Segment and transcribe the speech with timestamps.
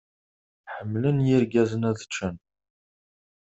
[0.75, 2.35] Ḥemmlen yirgazen ad ččen